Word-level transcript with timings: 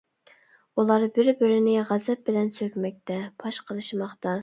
ئۇلار 0.83 1.05
بىر-بىرىنى 1.19 1.77
غەزەپ 1.91 2.25
بىلەن 2.31 2.53
سۆكمەكتە، 2.59 3.23
پاش 3.45 3.65
قىلىشماقتا. 3.71 4.39